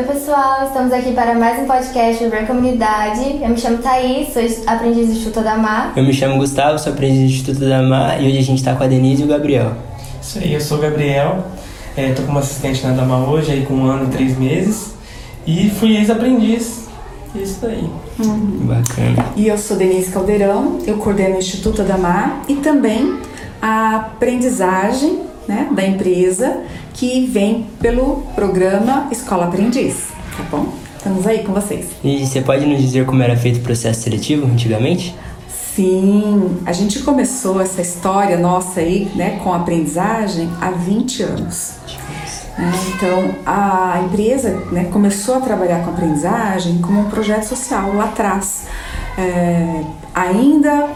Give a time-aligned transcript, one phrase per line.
[0.00, 3.38] Oi, pessoal, estamos aqui para mais um podcast Ver Comunidade.
[3.42, 5.92] Eu me chamo Thaís, sou aprendiz do Instituto da Mar.
[5.94, 8.74] Eu me chamo Gustavo, sou aprendiz do Instituto da Mar e hoje a gente está
[8.74, 9.72] com a Denise e o Gabriel.
[10.22, 11.44] Isso aí, eu sou o Gabriel,
[11.94, 14.94] estou é, como assistente na Dama hoje, aí com um ano e três meses,
[15.46, 16.88] e fui ex-aprendiz.
[17.34, 17.84] Isso daí.
[18.24, 18.60] Uhum.
[18.62, 19.26] Bacana.
[19.36, 23.18] E eu sou Denise Caldeirão, eu coordeno o Instituto da Mar e também
[23.60, 26.62] a aprendizagem né, da empresa
[27.00, 30.66] que vem pelo programa Escola Aprendiz, tá bom?
[30.98, 31.86] Estamos aí com vocês.
[32.04, 35.16] E você pode nos dizer como era feito o processo seletivo antigamente?
[35.48, 41.76] Sim, a gente começou essa história nossa aí, né, com aprendizagem há 20 anos.
[42.58, 48.04] É, então, a empresa né, começou a trabalhar com aprendizagem como um projeto social lá
[48.04, 48.66] atrás.
[49.16, 50.86] É, ainda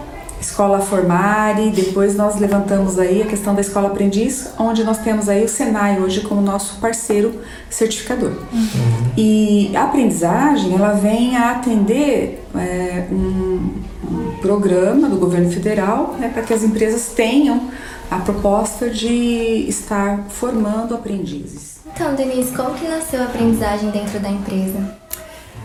[0.45, 5.43] Escola Formare, depois nós levantamos aí a questão da Escola Aprendiz, onde nós temos aí
[5.43, 8.33] o Senai hoje como nosso parceiro certificador.
[8.53, 9.13] Uhum.
[9.17, 13.73] E a aprendizagem, ela vem a atender é, um,
[14.05, 17.71] um, programa do governo federal né, para que as empresas tenham
[18.11, 21.79] a proposta de estar formando aprendizes.
[21.87, 24.95] Então, Denise, como que nasceu a aprendizagem dentro da empresa?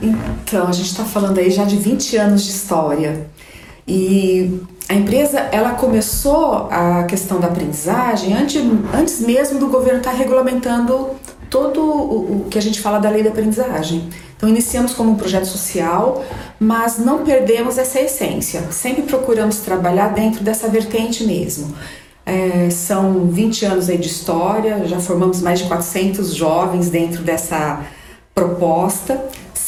[0.01, 3.27] Então, a gente está falando aí já de 20 anos de história.
[3.89, 8.61] E a empresa ela começou a questão da aprendizagem antes,
[8.93, 11.09] antes mesmo do governo estar tá regulamentando
[11.49, 14.07] todo o, o, que a gente fala da lei da aprendizagem.
[14.37, 16.23] Então iniciamos como um projeto social,
[16.59, 18.61] mas não perdemos essa essência.
[18.71, 21.73] Sempre procuramos trabalhar dentro dessa vertente mesmo.
[22.23, 27.81] É, são 20 anos aí de história, já formamos mais de 400 jovens dentro dessa
[28.35, 29.19] proposta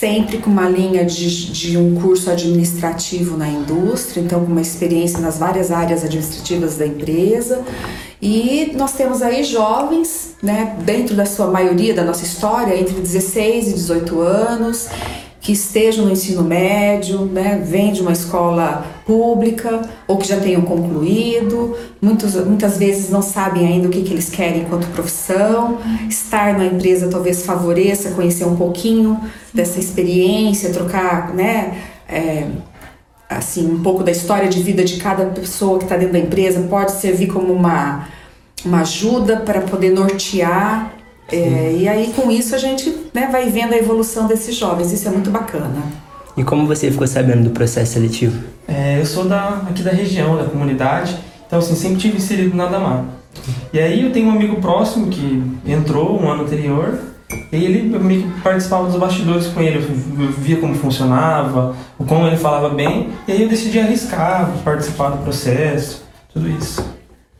[0.02, 5.20] sempre com uma linha de, de um curso administrativo na indústria, então com uma experiência
[5.20, 7.64] nas várias áreas administrativas da empresa.
[8.20, 13.68] E nós temos aí jovens, né, dentro da sua maioria da nossa história, entre 16
[13.68, 14.88] e 18 anos,
[15.42, 20.61] que estejam no ensino médio, né, vêm de uma escola pública ou que já tenham
[20.61, 25.80] concluído, muitos, muitas vezes não sabem ainda o que, que eles querem enquanto profissão.
[26.08, 29.20] Estar na empresa talvez favoreça conhecer um pouquinho
[29.52, 31.76] dessa experiência, trocar, né,
[32.08, 32.45] é,
[33.27, 36.61] assim, um pouco da história de vida de cada pessoa que está dentro da empresa,
[36.70, 38.08] pode servir como uma,
[38.64, 41.01] uma ajuda para poder nortear
[41.31, 45.08] é, e aí com isso a gente né, vai vendo a evolução desses jovens, isso
[45.08, 45.81] é muito bacana.
[46.36, 48.42] E como você ficou sabendo do processo seletivo?
[48.67, 52.67] É, eu sou da, aqui da região, da comunidade, então assim, sempre tive inserido na
[52.67, 53.05] Damar.
[53.73, 56.99] E aí eu tenho um amigo próximo que entrou um ano anterior,
[57.52, 62.03] e ele eu meio que participava dos bastidores com ele, eu via como funcionava, o
[62.03, 66.03] como ele falava bem, e aí eu decidi arriscar, participar do processo,
[66.33, 66.83] tudo isso.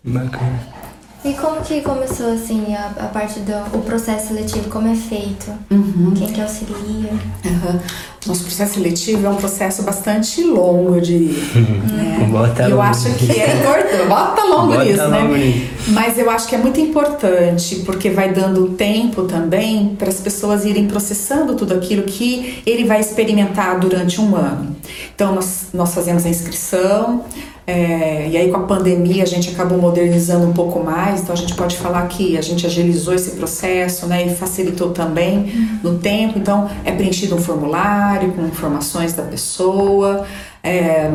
[0.03, 0.81] Bacana.
[1.24, 5.52] E como que começou assim a, a parte do o processo seletivo, como é feito?
[5.70, 6.14] Uhum.
[6.16, 7.12] Quem que auxilia?
[7.46, 7.80] Uhum.
[8.26, 11.44] Nosso processo seletivo é um processo bastante longo, eu diria.
[11.56, 12.30] Uhum.
[12.34, 14.08] Bota eu acho que é importante.
[14.08, 15.70] Bota longo Bota nisso, longo né?
[15.90, 20.66] Mas eu acho que é muito importante, porque vai dando tempo também para as pessoas
[20.66, 24.76] irem processando tudo aquilo que ele vai experimentar durante um ano.
[25.14, 27.26] Então, nós, nós fazemos a inscrição,
[27.72, 31.38] é, e aí com a pandemia a gente acabou modernizando um pouco mais, então a
[31.38, 36.38] gente pode falar que a gente agilizou esse processo, né, e facilitou também no tempo.
[36.38, 40.26] Então é preenchido um formulário com informações da pessoa.
[40.62, 41.09] É,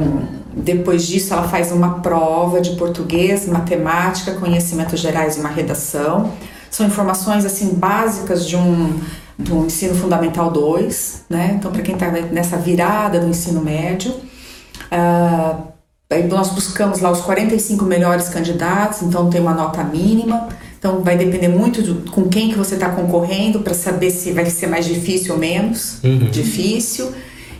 [0.56, 6.33] depois disso ela faz uma prova de português, matemática, conhecimentos gerais e uma redação.
[6.71, 8.99] São informações assim básicas de um
[9.38, 11.56] do ensino fundamental 2, né?
[11.59, 14.12] Então para quem está nessa virada do ensino médio.
[14.91, 15.75] Uh,
[16.28, 20.49] nós buscamos lá os 45 melhores candidatos, então tem uma nota mínima.
[20.78, 24.47] Então vai depender muito de com quem que você está concorrendo para saber se vai
[24.47, 26.31] ser mais difícil ou menos uhum.
[26.31, 27.12] difícil.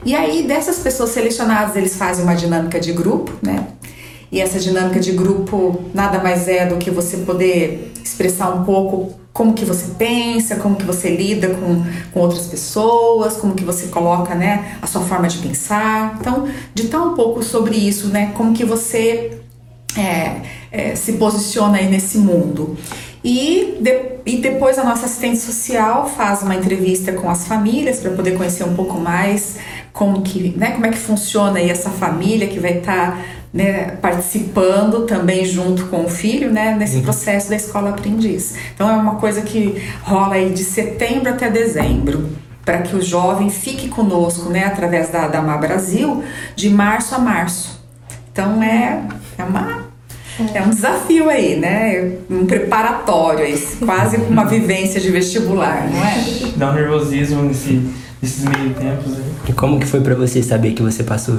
[0.05, 3.67] E aí dessas pessoas selecionadas eles fazem uma dinâmica de grupo, né?
[4.31, 9.19] E essa dinâmica de grupo nada mais é do que você poder expressar um pouco
[9.36, 13.88] como que você pensa, como que você lida com, com outras pessoas, como que você
[13.88, 16.16] coloca, né, a sua forma de pensar.
[16.18, 19.38] Então, ditar um pouco sobre isso, né, como que você
[19.94, 20.41] é,
[20.72, 22.78] é, se posiciona aí nesse mundo.
[23.22, 28.12] E, de, e depois a nossa assistente social faz uma entrevista com as famílias para
[28.12, 29.56] poder conhecer um pouco mais
[29.92, 33.24] como que, né, como é que funciona aí essa família que vai estar tá
[33.57, 37.03] né, participando também junto com o filho, né, nesse uhum.
[37.03, 38.55] processo da escola aprendiz.
[38.75, 42.29] Então é uma coisa que rola aí de setembro até dezembro,
[42.63, 46.23] para que o jovem fique conosco, né, através da Dama Brasil,
[46.55, 47.81] de março a março.
[48.31, 49.03] Então é,
[49.39, 49.87] é uma
[50.55, 52.13] É um desafio aí, né?
[52.29, 56.53] Um preparatório aí, quase uma vivência de vestibular, não é?
[56.57, 57.89] Dá um nervosismo nesse,
[58.21, 59.25] nesses meio tempos aí.
[59.49, 61.39] E como que foi para você saber que você passou?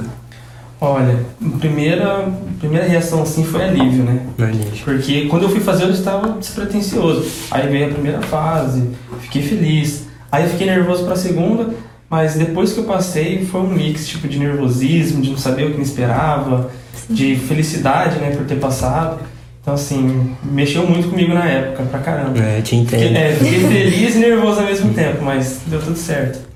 [0.80, 2.28] Olha, a primeira,
[2.60, 4.20] primeira reação assim foi alívio, né?
[4.38, 4.84] Alívio.
[4.84, 7.26] Porque quando eu fui fazer eu estava despretensioso.
[7.50, 8.90] Aí veio a primeira fase,
[9.20, 10.06] fiquei feliz.
[10.30, 11.70] Aí eu fiquei nervoso para a segunda,
[12.08, 15.70] mas depois que eu passei foi um mix tipo de nervosismo, de não saber o
[15.72, 17.14] que me esperava, Sim.
[17.14, 19.18] de felicidade, né, por ter passado.
[19.60, 22.38] Então assim, mexeu muito comigo na época, pra caramba.
[22.38, 23.02] É, te entendo.
[23.02, 26.47] Fiquei, é, fiquei feliz e nervoso ao mesmo tempo, mas deu tudo certo.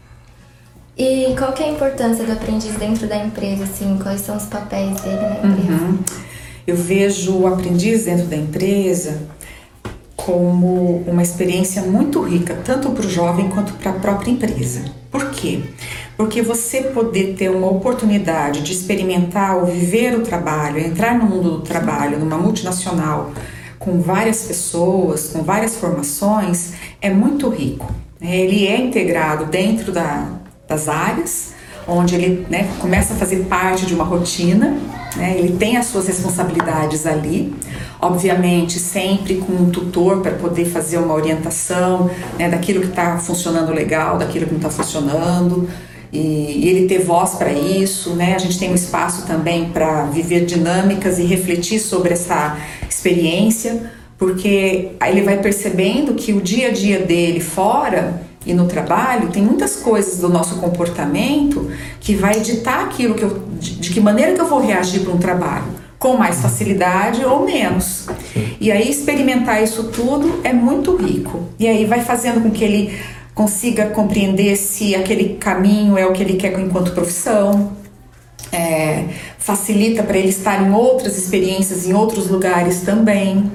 [0.97, 3.99] E qual que é a importância do aprendiz dentro da empresa, assim?
[4.03, 5.85] Quais são os papéis dele na empresa?
[5.85, 5.99] Uhum.
[6.67, 9.23] Eu vejo o aprendiz dentro da empresa
[10.15, 14.85] como uma experiência muito rica, tanto para o jovem quanto para a própria empresa.
[15.11, 15.61] Por quê?
[16.17, 21.51] Porque você poder ter uma oportunidade de experimentar ou viver o trabalho, entrar no mundo
[21.51, 23.33] do trabalho, numa multinacional,
[23.79, 27.93] com várias pessoas, com várias formações, é muito rico.
[28.21, 30.42] Ele é integrado dentro da,
[30.73, 31.53] das áreas,
[31.87, 34.79] onde ele né, começa a fazer parte de uma rotina,
[35.17, 37.55] né, ele tem as suas responsabilidades ali,
[38.01, 43.73] obviamente sempre com um tutor para poder fazer uma orientação né, daquilo que está funcionando
[43.73, 45.69] legal, daquilo que não está funcionando.
[46.11, 48.35] E, e, ele ter voz para isso, né?
[48.35, 54.91] A gente tem um espaço também para viver dinâmicas e refletir sobre essa experiência, porque
[55.09, 59.77] ele vai percebendo que o dia a dia dele fora e no trabalho, tem muitas
[59.77, 64.41] coisas do nosso comportamento que vai ditar aquilo que eu, de, de que maneira que
[64.41, 65.67] eu vou reagir para um trabalho,
[65.99, 68.07] com mais facilidade ou menos.
[68.61, 71.49] E aí experimentar isso tudo é muito rico.
[71.59, 72.99] E aí vai fazendo com que ele
[73.35, 77.73] consiga compreender se aquele caminho é o que ele quer enquanto profissão.
[78.51, 79.07] É,
[79.39, 83.51] facilita para ele estar em outras experiências, em outros lugares também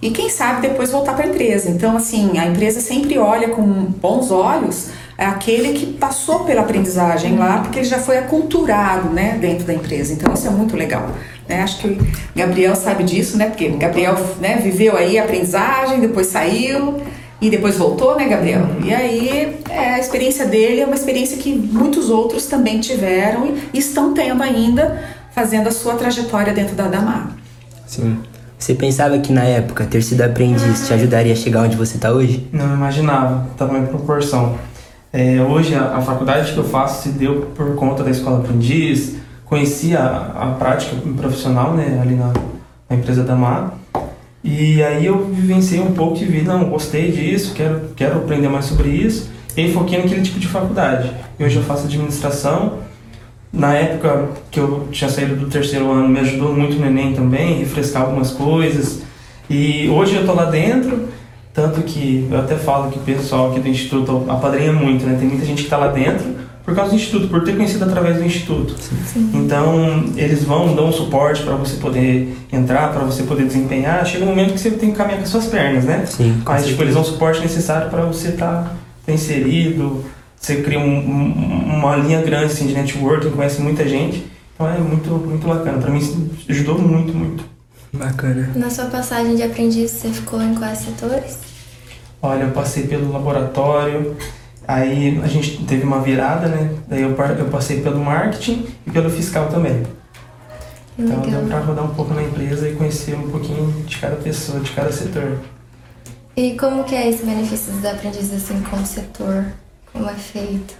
[0.00, 1.68] e quem sabe depois voltar para a empresa.
[1.68, 7.58] Então, assim, a empresa sempre olha com bons olhos aquele que passou pela aprendizagem lá,
[7.58, 10.12] porque ele já foi aculturado, né, dentro da empresa.
[10.12, 11.10] Então, isso é muito legal.
[11.48, 11.60] Né?
[11.60, 11.98] Acho que o
[12.36, 17.02] Gabriel sabe disso, né, porque Gabriel né, viveu aí a aprendizagem, depois saiu
[17.40, 18.64] e depois voltou, né, Gabriel?
[18.84, 23.78] E aí, é, a experiência dele é uma experiência que muitos outros também tiveram e
[23.78, 25.02] estão tendo ainda,
[25.32, 27.32] fazendo a sua trajetória dentro da Damar.
[27.86, 28.18] Sim.
[28.58, 32.10] Você pensava que na época ter sido aprendiz te ajudaria a chegar onde você está
[32.10, 32.48] hoje?
[32.52, 34.56] Não imaginava, tamanha proporção.
[35.12, 39.16] É, hoje a, a, faculdade que eu faço se deu por conta da escola aprendiz,
[39.44, 42.32] conheci a, a prática profissional né, ali na,
[42.90, 43.72] na empresa da MA.
[44.42, 48.64] E aí eu vivenciei um pouco e vi, não, gostei disso, quero, quero aprender mais
[48.64, 49.30] sobre isso.
[49.56, 51.10] E foquei naquele tipo de faculdade.
[51.38, 52.78] Hoje eu faço administração
[53.52, 57.58] na época que eu tinha saído do terceiro ano, me ajudou muito o neném também,
[57.58, 59.02] refrescar algumas coisas.
[59.48, 61.08] E hoje eu tô lá dentro,
[61.54, 65.16] tanto que eu até falo que o pessoal aqui do Instituto apadrinha muito, né?
[65.18, 68.18] Tem muita gente que tá lá dentro por causa do Instituto, por ter conhecido através
[68.18, 68.74] do Instituto.
[68.78, 69.30] Sim.
[69.32, 74.04] Então, eles vão, dão um suporte para você poder entrar, para você poder desempenhar.
[74.04, 76.04] Chega um momento que você tem que caminhar com as suas pernas, né?
[76.04, 80.04] Sim, Mas, tipo, eles dão o suporte necessário para você estar tá, inserido,
[80.40, 84.26] você cria um, um, uma linha grande assim, de networking, conhece muita gente.
[84.54, 85.78] Então é muito, muito bacana.
[85.78, 87.44] Para mim ajudou muito, muito.
[87.92, 88.50] Bacana.
[88.54, 91.38] Na sua passagem de aprendiz, você ficou em quais setores?
[92.20, 94.16] Olha, eu passei pelo laboratório,
[94.66, 96.70] aí a gente teve uma virada, né?
[96.88, 99.84] Daí eu, eu passei pelo marketing e pelo fiscal também.
[100.98, 104.58] Então deu para rodar um pouco na empresa e conhecer um pouquinho de cada pessoa,
[104.58, 105.38] de cada setor.
[106.36, 109.44] E como que é esse benefício dos aprendizes assim como setor?
[109.92, 110.76] Como é feito?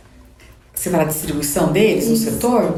[0.75, 2.11] Você fala a distribuição deles Isso.
[2.12, 2.75] no setor?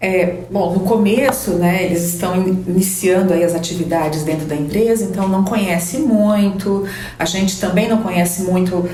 [0.00, 5.26] É, bom, no começo, né, eles estão iniciando aí as atividades dentro da empresa, então
[5.26, 6.86] não conhece muito.
[7.18, 8.88] A gente também não conhece muito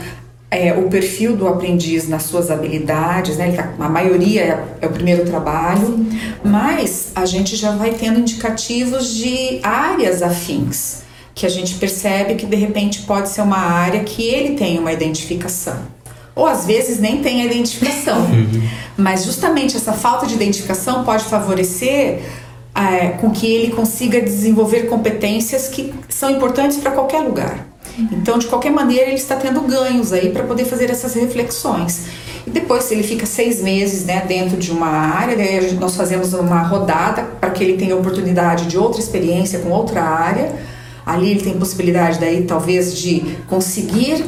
[0.50, 3.52] é, o perfil do aprendiz nas suas habilidades, né?
[3.52, 6.06] Tá, a maioria é, é, o primeiro trabalho,
[6.44, 11.02] mas a gente já vai tendo indicativos de áreas afins,
[11.34, 14.92] que a gente percebe que de repente pode ser uma área que ele tem uma
[14.92, 16.01] identificação
[16.34, 18.18] ou às vezes nem tem a identificação.
[18.18, 18.62] Uhum.
[18.96, 22.20] Mas justamente essa falta de identificação pode favorecer
[22.74, 27.66] é, com que ele consiga desenvolver competências que são importantes para qualquer lugar.
[27.98, 32.06] Então, de qualquer maneira, ele está tendo ganhos aí para poder fazer essas reflexões.
[32.46, 36.32] E depois, se ele fica seis meses né, dentro de uma área, daí nós fazemos
[36.32, 40.52] uma rodada para que ele tenha oportunidade de outra experiência com outra área.
[41.04, 44.24] Ali ele tem possibilidade daí talvez de conseguir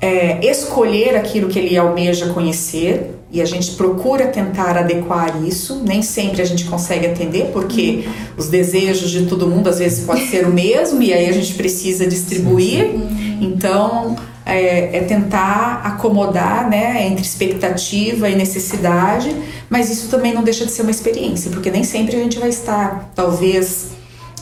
[0.00, 5.82] é, escolher aquilo que ele almeja conhecer, e a gente procura tentar adequar isso.
[5.84, 8.04] Nem sempre a gente consegue atender, porque
[8.36, 11.52] os desejos de todo mundo às vezes pode ser o mesmo e aí a gente
[11.54, 12.90] precisa distribuir.
[13.40, 19.34] Então é, é, tentar acomodar né, entre expectativa e necessidade,
[19.68, 22.48] mas isso também não deixa de ser uma experiência, porque nem sempre a gente vai
[22.48, 23.88] estar, talvez,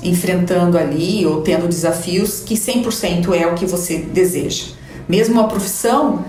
[0.05, 4.67] enfrentando ali ou tendo desafios que 100% é o que você deseja.
[5.09, 6.25] Mesmo a profissão,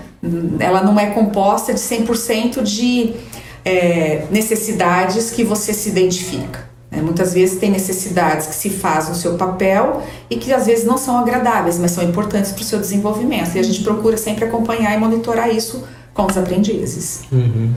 [0.58, 3.14] ela não é composta de 100% de
[3.64, 6.68] é, necessidades que você se identifica.
[6.90, 7.02] Né?
[7.02, 10.96] Muitas vezes tem necessidades que se fazem no seu papel e que às vezes não
[10.96, 13.54] são agradáveis, mas são importantes para o seu desenvolvimento.
[13.54, 17.22] E a gente procura sempre acompanhar e monitorar isso com os aprendizes.
[17.30, 17.72] Uhum.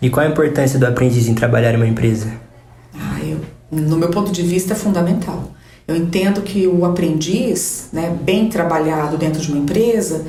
[0.00, 2.30] E qual a importância do aprendiz em trabalhar em uma empresa?
[2.94, 5.50] Ah, eu, no meu ponto de vista, é fundamental.
[5.86, 10.24] Eu entendo que o aprendiz, né, bem trabalhado dentro de uma empresa,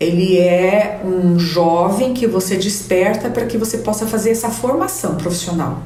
[0.00, 5.82] ele é um jovem que você desperta para que você possa fazer essa formação profissional.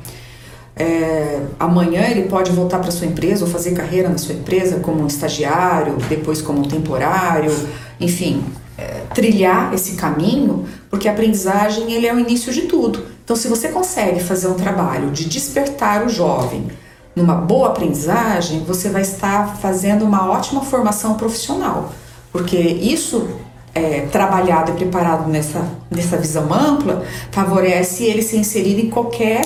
[0.76, 5.02] É, amanhã ele pode voltar para sua empresa ou fazer carreira na sua empresa como
[5.02, 7.50] um estagiário, depois como um temporário,
[7.98, 8.44] enfim,
[8.78, 13.06] é, trilhar esse caminho, porque a aprendizagem ele é o início de tudo.
[13.24, 16.68] Então, se você consegue fazer um trabalho de despertar o jovem
[17.16, 21.90] numa boa aprendizagem, você vai estar fazendo uma ótima formação profissional,
[22.30, 23.26] porque isso
[23.74, 29.42] é, trabalhado e preparado nessa, nessa visão ampla, favorece ele se inserir em qualquer,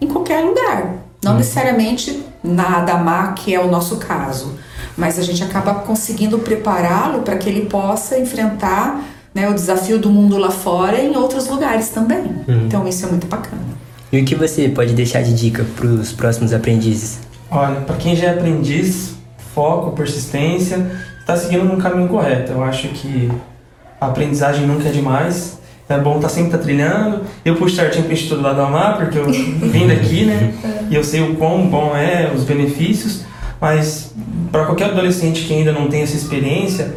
[0.00, 0.96] em qualquer lugar.
[1.24, 1.36] Não hum.
[1.38, 4.54] necessariamente na Adamar, que é o nosso caso,
[4.96, 9.02] mas a gente acaba conseguindo prepará-lo para que ele possa enfrentar
[9.34, 12.24] né, o desafio do mundo lá fora em outros lugares também.
[12.48, 12.66] Hum.
[12.66, 13.75] Então isso é muito bacana.
[14.12, 17.20] E o que você pode deixar de dica para os próximos aprendizes?
[17.50, 19.16] Olha, para quem já é aprendiz,
[19.54, 22.52] foco, persistência, está seguindo no caminho correto.
[22.52, 23.30] Eu acho que
[24.00, 25.58] a aprendizagem nunca é demais.
[25.88, 27.22] É bom estar tá sempre tá trilhando.
[27.44, 30.54] Eu puxo certinho para o Instituto do Amar, porque eu vim daqui, né?
[30.88, 33.24] E eu sei o quão bom é, os benefícios.
[33.60, 34.14] Mas
[34.52, 36.94] para qualquer adolescente que ainda não tem essa experiência,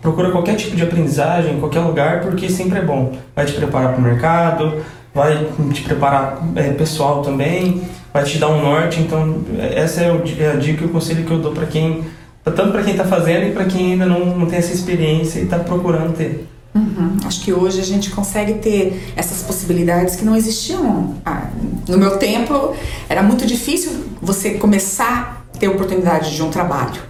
[0.00, 3.12] procura qualquer tipo de aprendizagem, em qualquer lugar, porque sempre é bom.
[3.34, 4.82] Vai te preparar para o mercado,
[5.14, 9.00] vai te preparar é, pessoal também, vai te dar um norte.
[9.00, 12.04] Então, essa é, é a dica e o conselho que eu dou para quem
[12.44, 15.44] tanto para quem está fazendo e para quem ainda não, não tem essa experiência e
[15.44, 16.46] está procurando ter.
[16.74, 17.16] Uhum.
[17.24, 21.14] Acho que hoje a gente consegue ter essas possibilidades que não existiam.
[21.24, 21.48] Ah,
[21.88, 22.74] no meu tempo,
[23.08, 27.00] era muito difícil você começar a ter oportunidade de um trabalho.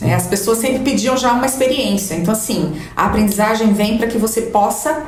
[0.00, 0.14] Né?
[0.14, 2.14] As pessoas sempre pediam já uma experiência.
[2.14, 5.02] Então, assim, a aprendizagem vem para que você possa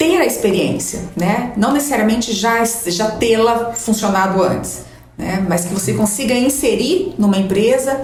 [0.00, 1.52] ter a experiência, né?
[1.58, 4.84] Não necessariamente já, já tê-la funcionado antes,
[5.18, 5.44] né?
[5.46, 8.00] Mas que você consiga inserir numa empresa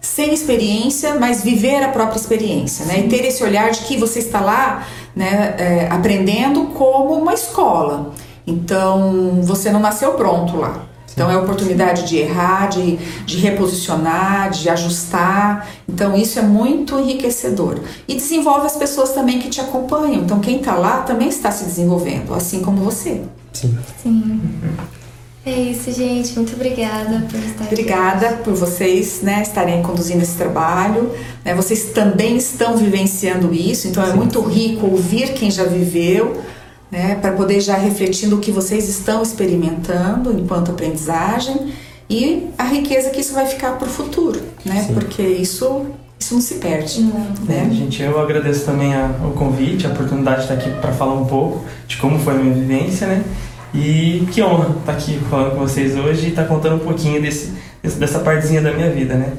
[0.00, 2.98] sem experiência, mas viver a própria experiência, né?
[2.98, 8.12] E ter esse olhar de que você está lá, né, é, aprendendo como uma escola.
[8.44, 10.84] Então, você não nasceu pronto lá.
[11.16, 15.66] Então, é a oportunidade de errar, de, de reposicionar, de ajustar.
[15.88, 17.80] Então, isso é muito enriquecedor.
[18.06, 20.24] E desenvolve as pessoas também que te acompanham.
[20.24, 23.22] Então, quem está lá também está se desenvolvendo, assim como você.
[23.54, 23.78] Sim.
[24.02, 24.42] Sim.
[25.46, 26.34] É isso, gente.
[26.34, 28.42] Muito obrigada por estar Obrigada aqui.
[28.42, 31.12] por vocês né, estarem conduzindo esse trabalho.
[31.42, 36.42] Né, vocês também estão vivenciando isso, então é muito rico ouvir quem já viveu,
[36.90, 41.72] né, para poder já refletir no que vocês estão experimentando enquanto aprendizagem
[42.08, 44.88] e a riqueza que isso vai ficar para o futuro, né?
[44.94, 45.86] Porque isso
[46.18, 47.00] isso não se perde.
[47.02, 47.20] Não.
[47.46, 47.68] Né?
[47.70, 51.14] É, gente, eu agradeço também a, o convite, a oportunidade de estar aqui para falar
[51.14, 53.22] um pouco de como foi a minha vivência, né?
[53.74, 57.52] E que honra estar aqui falando com vocês hoje e estar contando um pouquinho desse,
[57.82, 59.32] dessa partezinha da minha vida, né?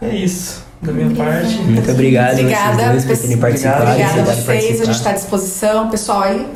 [0.00, 1.40] É isso, da minha Obrigada.
[1.40, 1.56] parte.
[1.56, 3.82] Muito obrigado Obrigada, vocês dois por terem participado.
[3.82, 4.82] Obrigada a vocês, participar.
[4.82, 5.90] a gente está à disposição.
[5.90, 6.46] Pessoal, aí,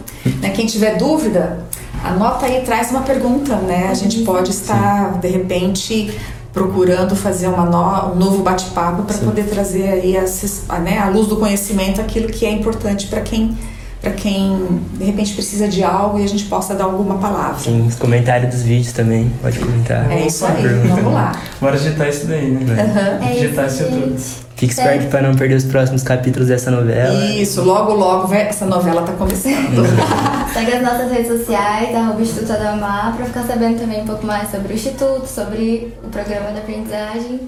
[0.41, 1.65] né, quem tiver dúvida,
[2.05, 3.89] anota aí, traz uma pergunta, né?
[3.91, 5.21] A gente pode estar, Sim.
[5.21, 6.21] de repente,
[6.53, 11.29] procurando fazer uma no, um novo bate-papo para poder trazer aí a, né, a luz
[11.29, 13.57] do conhecimento aquilo que é importante para quem
[14.01, 17.59] para quem de repente precisa de algo e a gente possa dar alguma palavra.
[17.59, 20.11] Sim, os comentários dos vídeos também, pode comentar.
[20.11, 21.33] É isso aí, vamos lá.
[21.61, 23.21] Bora digitar isso daí, né?
[23.21, 23.33] Uhum.
[23.33, 24.49] digitar é isso, isso tudo.
[24.59, 27.15] Fique esperto para não perder os próximos capítulos dessa novela.
[27.27, 29.87] Isso, logo, logo vai, essa novela tá começando.
[30.53, 34.51] Segue as nossas redes sociais, arroba Instituto Adamar, para ficar sabendo também um pouco mais
[34.51, 37.41] sobre o Instituto, sobre o programa da aprendizagem.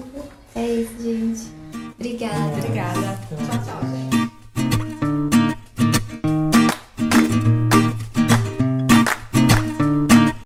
[0.55, 1.41] É isso, gente.
[1.99, 2.37] Obrigada.
[2.57, 2.93] Obrigada.
[2.93, 4.10] Tchau, tchau, gente.